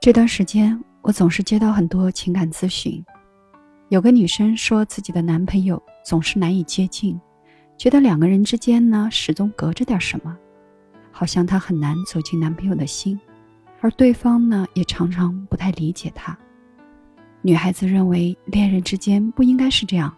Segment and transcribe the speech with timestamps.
[0.00, 3.04] 这段时间，我总是接到很多情感咨询。
[3.90, 7.20] 有个女生说，自己的男朋友总是难以接近，
[7.76, 10.34] 觉得两个人之间呢始终隔着点什么，
[11.10, 13.20] 好像她很难走进男朋友的心，
[13.82, 16.34] 而对方呢也常常不太理解她。
[17.42, 20.10] 女孩子认为恋人之间不应该是这样，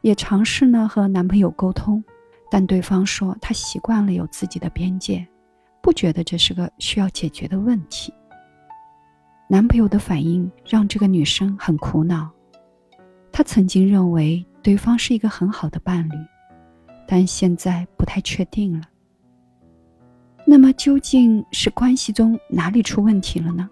[0.00, 2.02] 也尝试呢和男朋友沟通，
[2.50, 5.24] 但对方说他习惯了有自己的边界，
[5.80, 8.12] 不觉得这是个需要解决的问题。
[9.48, 12.28] 男朋友的反应让这个女生很苦恼。
[13.30, 16.14] 她曾经认为对方是一个很好的伴侣，
[17.06, 18.84] 但现在不太确定了。
[20.44, 23.68] 那么究竟是关系中哪里出问题了呢？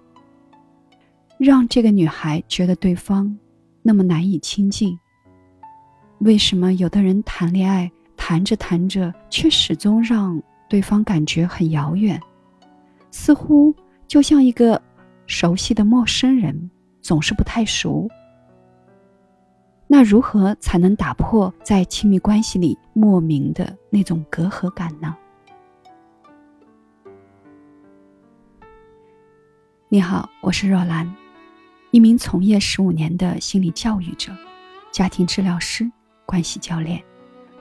[1.39, 3.37] 让这个女孩觉得对方
[3.83, 4.97] 那么难以亲近？
[6.19, 12.21] 为什么有的人谈恋爱谈着谈着，却始终让对方感觉很遥远，
[13.11, 13.75] 似乎
[14.07, 14.81] 就像一个……
[15.27, 18.09] 熟悉的陌生人总是不太熟，
[19.87, 25.17] 那如何才能打破在亲密关系里莫名的那种隔阂感呢？
[29.89, 31.11] 你好，我是若兰，
[31.91, 34.31] 一名从业十五年的心理教育者、
[34.93, 35.91] 家庭治疗师、
[36.27, 37.03] 关系教练。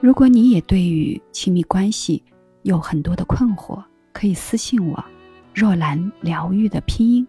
[0.00, 2.22] 如果你也对于亲密关系
[2.62, 5.02] 有很多的困惑，可以私信我，
[5.54, 7.26] 若兰疗愈的拼音。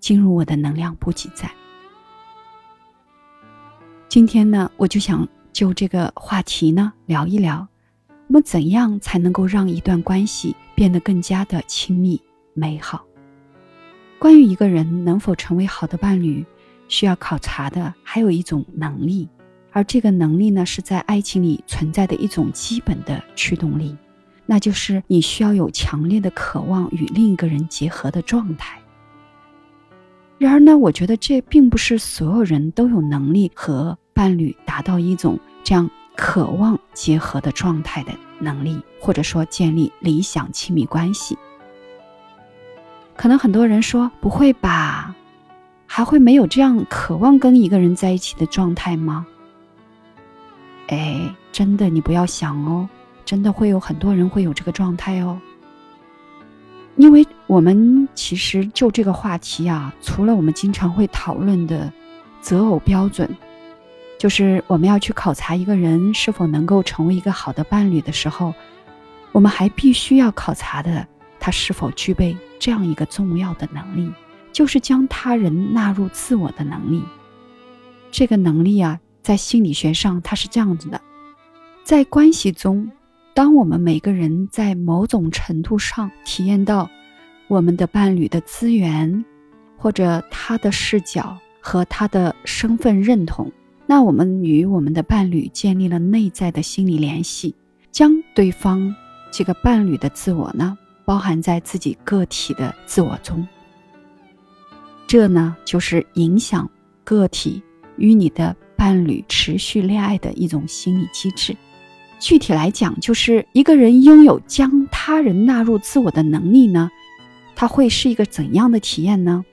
[0.00, 1.50] 进入我的能量补给站。
[4.08, 7.66] 今天呢，我就想就这个话题呢聊一聊，
[8.28, 12.20] 我们怎样才能够让一段关系变得更加的亲密
[12.54, 13.04] 美好？
[14.18, 16.44] 关于一个人能否成为好的伴侣，
[16.88, 19.28] 需要考察的还有一种能力，
[19.70, 23.96] 而这个能力呢，是在爱情里存在的一种基本的驱动力，
[24.46, 28.80] 那就是你需要有强烈的渴望与另一个人结合的状态。
[30.38, 41.36] 然而呢，我觉得这并不是所有人都有能力和伴侣达到一种这样渴望结合的状态的能力，或者说建立理想亲密关系。
[43.16, 45.12] 可能很多人说不会吧，
[45.86, 49.26] 还会没有这样渴望跟一个人在一起的状态吗？
[50.86, 52.88] 哎，真的，你不要想哦，
[53.24, 55.36] 真的会有很多人会有这个状态哦。
[56.98, 61.90] 因为我们其实就这个话题啊，除了我们经常会讨论的
[62.40, 63.30] 择偶标准，
[64.18, 68.52] 就是我们要去考察一个人是否能够成为一个好的伴侣的时候，
[69.30, 71.06] 我们还必须要考察的
[71.38, 74.10] 他是否具备这样一个重要的能力，
[74.52, 77.00] 就是将他人纳入自我的能力。
[78.10, 81.00] 这个能力啊，在心理学上它是这样子的，
[81.84, 82.90] 在关系中。
[83.38, 86.90] 当我们每个人在某种程度上体验到
[87.46, 89.24] 我们的伴侣的资源，
[89.76, 93.48] 或者他的视角和他的身份认同，
[93.86, 97.54] 那我们与我们的伴侣建立了内在的心理联系，
[97.92, 98.92] 将对方
[99.30, 103.46] 这个伴侣的自我呢包含在自己个体的自我中。
[105.06, 106.68] 这呢就是影响
[107.04, 107.62] 个体
[107.98, 111.56] 与你的伴侣持续恋爱的一种心理机制。
[112.18, 116.90] 具体来讲，就是一个人拥有将他人纳入自我的能力呢，
[117.54, 119.44] 他会是一个怎样的体验呢？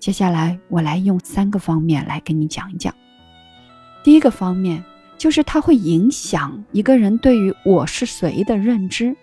[0.00, 2.94] 接下来我来用三个方面来跟你讲一讲。
[4.02, 4.84] 第一个方面
[5.16, 9.16] 就是它会影响一个人对于我是谁的认知。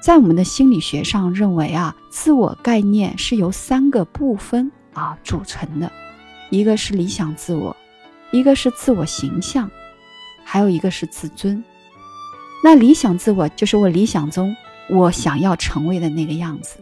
[0.00, 5.92] 在我们的心理学上认为啊，自我概念是由三个部分啊组成的，
[6.48, 7.76] 一个是理想自我，
[8.32, 9.70] 一个是自我形象，
[10.42, 11.62] 还有一个是自尊。
[12.62, 14.54] 那理想自我就是我理想中
[14.88, 16.76] 我想要成为的那个样子，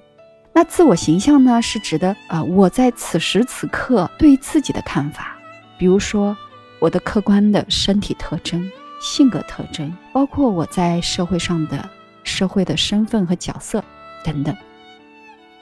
[0.53, 5.37] 那自我形象呢是指的啊我在此时此刻对自己的看法，
[5.79, 6.37] 比如说
[6.81, 8.69] 我的客观的身体特征、
[9.01, 11.89] 性格特征，包括我在社会上的
[12.25, 13.85] 社会的身份和角色
[14.25, 14.57] 等等。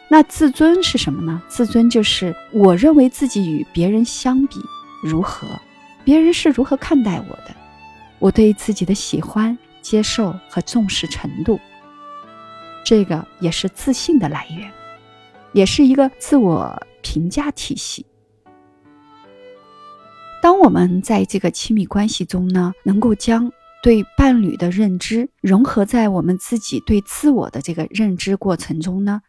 [0.09, 1.43] 那自尊是什么呢？
[1.49, 4.57] 自尊就是我认为自己与别人相比
[5.03, 5.49] 如何，
[6.05, 7.55] 别人是如何看待我的，
[8.19, 9.59] 我对自己的喜欢。
[9.87, 11.61] 接受和重视程度，
[12.85, 14.69] 这个也是自信的来源，
[15.53, 18.05] 也是一个自我评价体系。
[20.43, 29.23] 当我们在这个亲密关系中呢，能够将对伴侣的认知融合在我们自己对自我的这个认知过程中呢，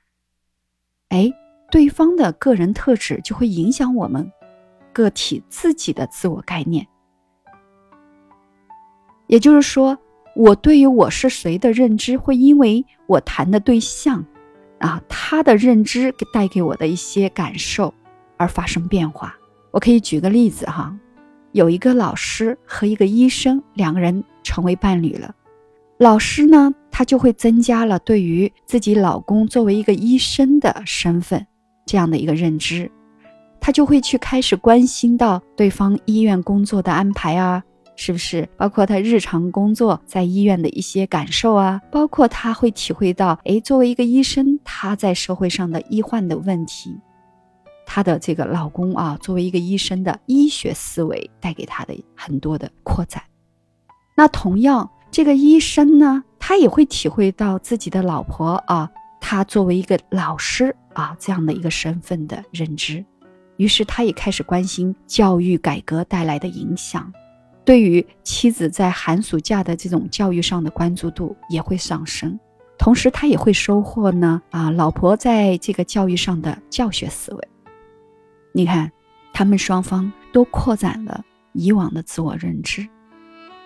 [1.10, 1.32] 哎，
[1.70, 4.32] 对方的个人特质就会影响我们
[4.92, 6.88] 个体自己的自我概念，
[9.28, 9.96] 也就是说。
[10.38, 14.24] 我对于我是谁的认知，会因为我谈的对象
[14.78, 17.92] 啊，他的认知带给我的一些感受
[18.38, 19.36] 而发生变化。
[19.72, 20.96] 我可以举个例子哈，
[21.54, 25.34] 有一个老师和一个医生，两个人成为伴侣了。
[25.98, 31.48] 老师呢，他就会增加了对于自己老公作为一个医生的身份
[31.84, 32.92] 这样的一个认知，
[33.60, 37.64] 他就会去开始关心到对方医院工作的安排啊。
[38.00, 41.82] 是不是包括他日常工作在医院的一些感受啊？
[41.92, 46.96] 包括他会体会到，哎，作为一个医生，他在社会上的医患的问题，
[47.88, 53.22] 他的这个老公啊，作为一个医生的医学思维带给他的很多的扩展。
[54.16, 58.88] 那同样，这个医生呢，他也会体会到自己的老婆啊，
[59.20, 63.04] 他作为一个老师啊这样的一个身份的认知，
[63.56, 67.12] 于是他也开始关心教育改革带来的影响。
[67.68, 72.40] 对于妻子在寒暑假的这种教育上的关注度也会上升，
[72.78, 77.48] 同时他也会收获呢啊，老婆在这个教育上的教学思维。
[78.54, 78.90] 你看，
[79.34, 82.88] 他们双方都扩展了以往的自我认知，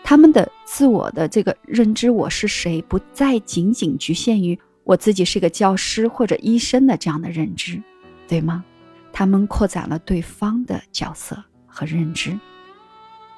[0.03, 7.79] 他们的自我的这个认知我是谁，不再仅仅局限于我自己是个教师或者医生的这样的认知，
[8.27, 8.65] 对吗？
[9.13, 11.37] 他们扩展了对方的角色
[11.67, 12.35] 和认知。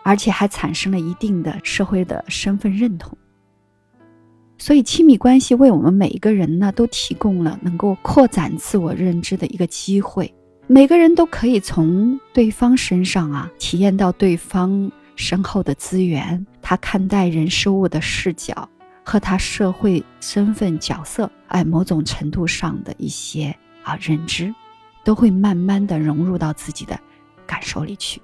[0.04, 3.18] 而且还产生了一定的社会的身份认同，
[4.58, 10.32] 所以亲密关系为我们每一个人呢，都提供了能够扩展自我认知的一个机会。
[10.68, 18.68] 每个人都可以从对方身上啊，体验到对方深厚的资源，他看待人事物的视角
[19.04, 23.54] 和他社会身份角色，哎，某种程度上的一些
[23.84, 24.54] 啊认知，
[25.04, 26.98] 都会慢慢的融入到自己的
[27.46, 28.22] 感受里去。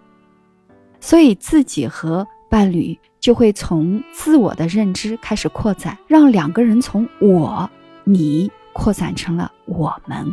[0.99, 7.69] 所以，自己和伴侣就会从自我的认知开始扩展，让两个人从我、
[8.03, 10.25] 你扩展成了我们。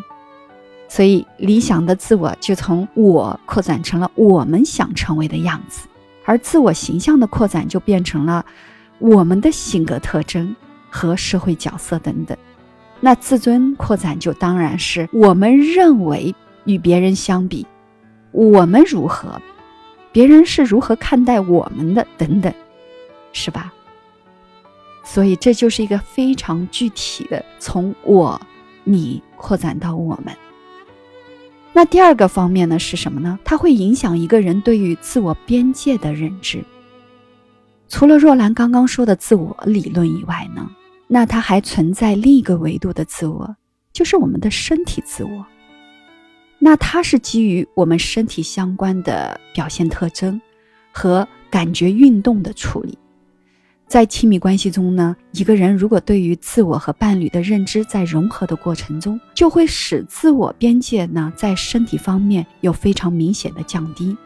[0.89, 5.87] 所以，理想的自我就从我扩展成了我们想成为的样子，
[6.25, 8.45] 而自我形象的扩展就变成了
[8.99, 10.55] 我们的性格特征
[10.91, 12.37] 和社会角色等等。
[13.01, 16.35] 那自尊扩展就当然是我们认为
[16.65, 17.67] 与别人相比，
[18.33, 19.41] 我们如何。
[20.17, 22.07] 别人是如何看待我们的？
[22.17, 22.51] 等等，
[23.35, 23.71] 是吧？
[25.05, 28.41] 所以这就是一个非常具体的，从我、
[28.83, 30.35] 你扩展到我们。
[31.75, 33.39] 那第二个方面呢是什么呢？
[33.45, 36.65] 它会影响一个人对于自我边界的认知。
[37.87, 40.71] 除了若兰刚刚说的自我理论以外呢，
[41.09, 43.55] 那它还存在另一个维度的自我，
[43.93, 45.47] 就是我们的身体自我。
[46.67, 50.41] 那它是基于我们身体相关的表现特征
[50.91, 52.99] 和感觉运动的处理，
[53.87, 64.17] 在亲密关系中呢，一个人如果对于自我和伴侣的认知在融合的过程中，就会使自我边界呢在身体方面有非常明显的降低，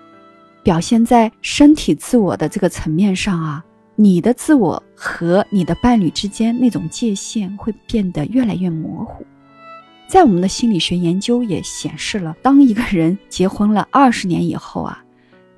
[0.62, 3.62] 表现在身体自我的这个层面上啊，
[3.96, 9.26] 你的自我和你的伴侣之间那种界限会变得越来越模糊。
[10.10, 15.04] 在我们的心理学研究也显示了，当一个人结婚了二十年以后啊，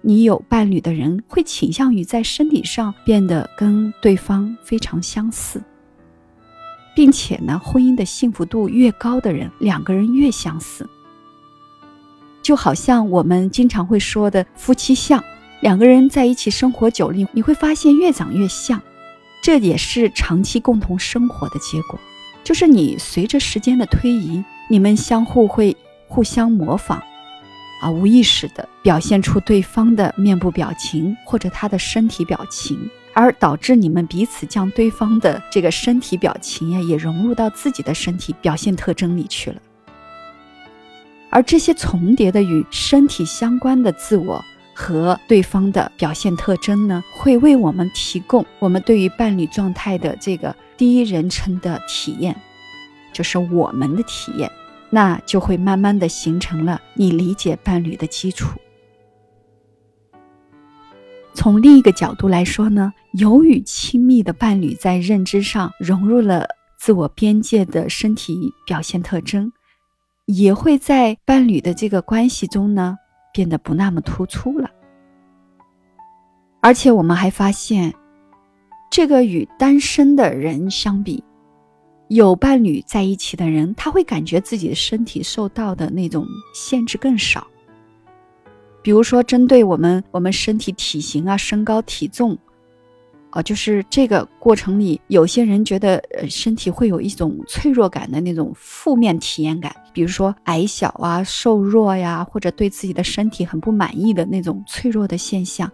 [0.02, 5.62] 你有伴侣的人会倾向于在身体上变得跟对方非常相似，
[6.94, 10.87] 并且呢，婚姻的幸福度越高的人，两个人越相似。
[12.43, 15.24] 就好像我们经常会说的夫妻相，
[15.62, 18.82] 两个人在一起生活久了，你会发现越长越像，
[19.43, 21.98] 这也是长期共同生活的结果。
[22.44, 25.77] 就是你随着时间的推移，你们相互会
[26.08, 27.01] 互相模仿，
[27.81, 39.56] 啊，无意识的表现出对方的面部表情或者他的身体表情，而导致你们彼此将对方的这个身体表情呀也融入到自己的身体表现特征里去了。
[41.31, 50.55] 而这些重叠的与身体相关的自我和对方的表现特征呢，会为我们提供我们对于伴侣状态的这个。
[50.74, 52.34] 第一人称的体验，
[53.12, 54.50] 就是我们的体验，
[54.91, 58.58] 那就会慢慢的形成了你理解伴侣的基础。
[61.34, 69.52] 从另一个角度来说呢，由于亲密的伴侣在认知上融入了自我边界的身体表现特征，
[70.26, 72.96] 也会在伴侣的这个关系中呢
[73.32, 74.70] 变得不那么突出了。
[76.60, 77.93] 而且我们还发现。
[78.94, 81.24] 这个与单身的人相比，
[82.08, 87.46] 有伴侣在一起的人，他会感觉自己的身体受到的那种限制更少。
[88.82, 92.36] 比如说，针对我们我们身体体型啊、身高体重
[93.32, 105.70] 啊，就是这个过程里，有些人觉得呃身体会有一种脆弱感的那种负面体验感，比如说矮小啊、瘦弱呀，或者对自己的身体很不满意的那种脆弱的现象，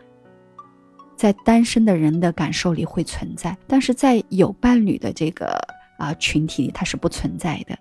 [1.17, 5.59] 在单身的人的感受里会存在，但是在有伴侣的这个
[5.99, 7.77] 啊群体里，它是不存在的，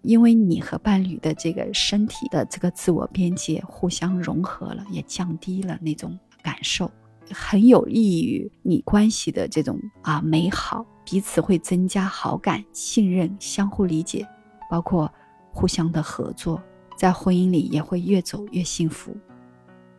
[0.00, 6.90] 因为你和伴侣的这个身体的这个自我边界互相融合了，也降低了那种感受。
[7.30, 14.26] 很有利于你关系的这种啊美好，彼此会增加好感、信任、相互理解，
[14.70, 15.12] 包括
[15.52, 16.62] 互相的合作，
[16.96, 19.16] 在婚姻里也会越走越幸福，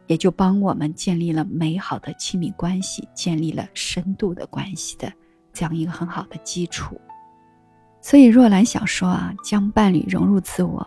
[0.07, 5.11] 也就帮我们建立了美好的亲密关系，建立了深度的关系的
[5.53, 6.99] 这样一个很好的基础。
[8.01, 10.85] 所以若兰想说啊，将伴侣融入自我，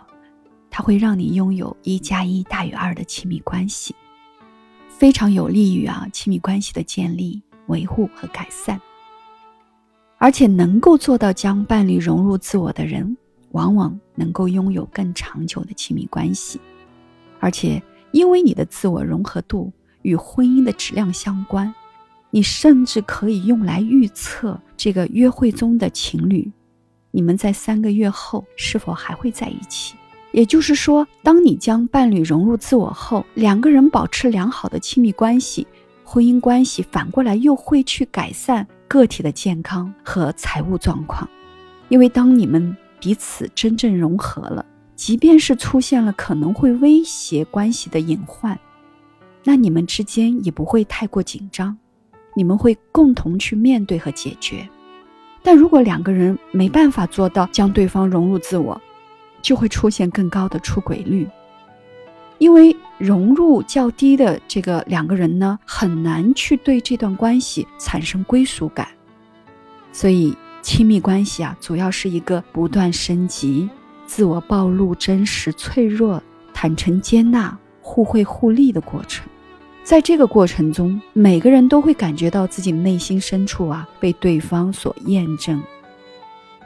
[0.70, 3.94] 它会让你拥有一加一大于二的亲密关系。
[5.00, 8.78] 非常有利于啊亲密关系的建立、维护和改善，
[10.18, 13.16] 而且能够做到将伴侣融入自我的人，
[13.52, 16.60] 往往能够拥有更长久的亲密关系。
[17.38, 21.74] 而且，因为你的自我融合度与婚姻的质量相关，
[22.28, 26.52] 你甚至可以用来预测这个约会中的情侣，
[27.10, 29.94] 你们在三个月后是否还会在一起。
[30.32, 35.66] 也就是说，当你将伴侣融入自我后，两个人保持良好的亲密关系，
[36.04, 41.28] 婚姻关系反过来又会去改善个体的健康和财务状况。
[41.88, 48.56] 因为当你们彼此真正融合了，即便是出现了可能会威胁关系的隐患，
[49.42, 51.76] 那你们之间也不会太过紧张，
[52.34, 54.68] 你们会共同去面对和解决。
[55.42, 58.80] 但如果两个人没办法做到将对方融入自我，
[59.42, 61.28] 就会出现更高的出轨率，
[62.38, 68.86] 因为融入较低的这个两个人呢，很难去对这段关系产生归属感，
[69.92, 73.68] 所以亲密关系啊，主要是一个不断升级、
[74.06, 79.26] 自我暴露、真实脆弱、坦诚接纳、互惠互利的过程。
[79.82, 85.60] 在这个过程中，每个人都会感觉到自己内心深处啊，被对方所验证、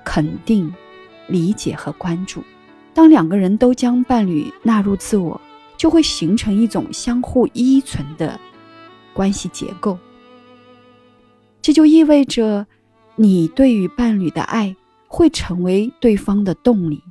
[0.04, 0.74] 肯定、
[1.28, 2.42] 理解和关注。
[2.94, 5.38] 当两个人都将伴侣纳入自我，
[5.76, 8.38] 就会形成一种相互依存的
[9.12, 9.98] 关系结构。
[11.60, 12.66] 这就意味着，
[13.16, 14.74] 你对于伴侣的爱
[15.08, 17.02] 会成为对方的动力，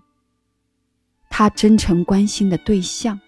[1.30, 3.20] 他真诚关心的对象，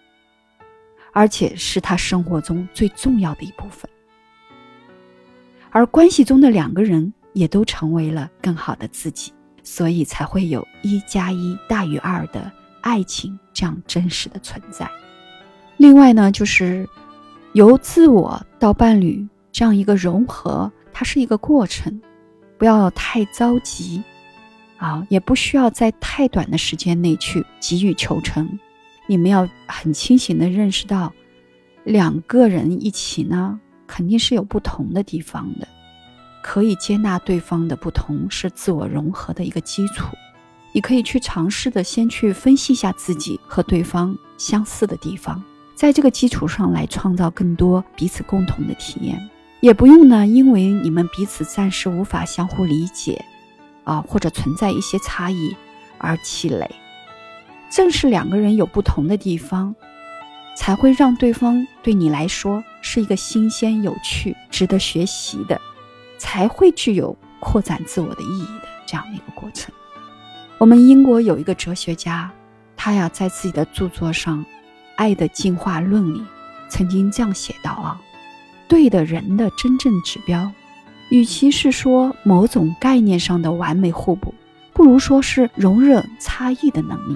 [1.12, 3.90] 而且是他生活中最重要的一部分。
[5.72, 9.34] 而关系中的两个人也都成为了更好的自己。
[9.66, 14.90] 所以才会有一加一大于二的爱情这样真实的存在。
[15.76, 16.88] 另外呢，就是
[17.52, 22.02] 由自我到伴侣这样一个融合，它是一个过程，
[22.58, 24.02] 不要太着急
[24.78, 28.58] 啊，也不需要在太短的时间内去急于求成。
[29.08, 31.12] 你们要很清醒的认识到，
[31.84, 35.68] 两个人一起呢，肯定是有不同的地方的。
[36.46, 40.16] 可以接纳对方的不同，是自我融合的一个基础。
[40.74, 49.20] 你可以去尝试的，先去分析一下自己和对方相似的地方，在这个基础上来创造更多彼此共同的体验。
[49.60, 53.26] 也不用呢，因为你们彼此暂时无法相互理解，
[53.84, 55.56] 啊，或者存在一些差异
[55.98, 56.70] 而气馁。
[57.72, 59.74] 正是两个人有不同的地方，
[60.56, 65.60] 才会让对方对你来说是一个新鲜、有趣、值得学习的。
[66.26, 69.72] 才会具有扩展自我的意义的这样的一个过程。
[70.58, 72.32] 我们英国有一个哲学家，
[72.76, 74.40] 他呀在自己的著作上
[74.96, 76.24] 《爱的进化论》里
[76.68, 78.02] 曾经这样写道啊：
[78.68, 80.52] 对的人的真正指标，
[81.10, 84.34] 与其是说某种概念上的完美互补，
[84.74, 87.16] 不如说是容忍差异的能力。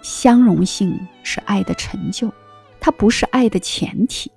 [0.00, 2.30] 相容性是爱的成就，
[2.78, 4.30] 它不是爱的前提。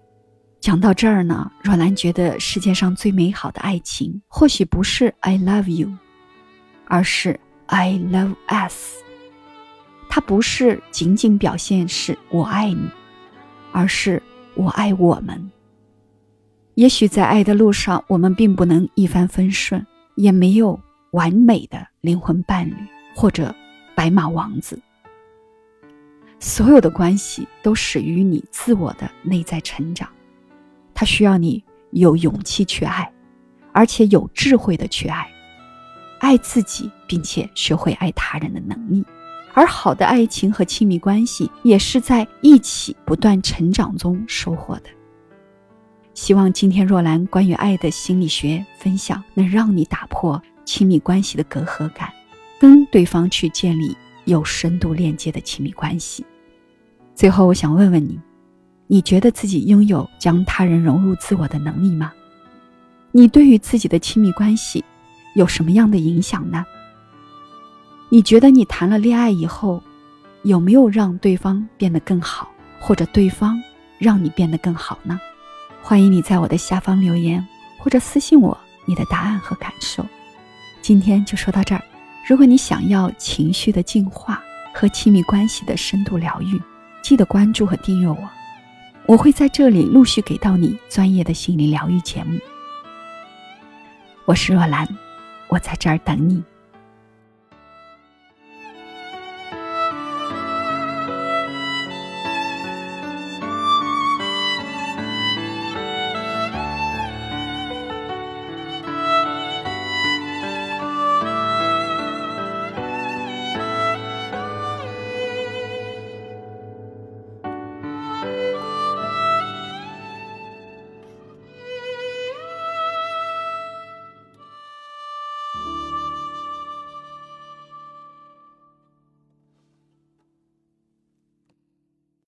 [0.65, 5.95] 讲到这儿呢，若兰觉得世界上最美好的爱情，或许不是 I love you，
[6.87, 8.95] 而是 I love us。
[10.09, 12.89] 它不是仅仅表现是我爱你，
[13.71, 14.19] 而是
[14.55, 15.51] 我爱我们。
[16.73, 20.79] 也许在爱的路上，我们并不能一帆风顺，也没有
[21.11, 22.75] 完美的灵魂伴侣
[23.15, 23.53] 或者
[23.93, 24.81] 白马王子。
[26.39, 30.09] 所有的关系都始于你自我的内在成长。
[30.95, 33.11] 他需要你有勇气去爱，
[33.71, 35.27] 而且有智慧的去爱，
[36.19, 39.05] 爱自己，并且学会爱他人的能力。
[39.53, 44.89] 而好的爱情和亲密关系，也是在一起不断成长中收获的。
[46.13, 52.11] 希望今天若兰关于爱的心理学分享，能让你打破亲密关系的隔阂感，
[52.59, 56.25] 跟对方去建立有深度链接的亲密关系。
[57.13, 58.19] 最后，我想问问你：
[58.87, 62.13] 你觉得自己拥有将他人融入自我的能力吗？
[63.11, 64.83] 你对于自己的亲密关系
[65.35, 66.65] 有什么样的影响呢？
[68.09, 69.81] 你觉得你谈了恋爱以后，
[70.43, 72.47] 有没有让对方变得更好，
[72.79, 73.59] 或者对方
[73.97, 75.19] 让你变得更好呢？
[75.81, 77.45] 欢迎你在我的下方留言，
[77.79, 80.05] 或者私信我你的答案和感受。
[80.81, 81.81] 今天就说到这儿。
[82.27, 86.61] 如果你想要情绪的净化和亲密关系的深度疗愈，
[87.01, 88.17] 记得关注和订阅我，
[89.07, 92.39] 我会在这里陆续给到你专业的心理疗愈节目。
[94.25, 94.87] 我是若兰，
[95.47, 96.43] 我在这儿等你。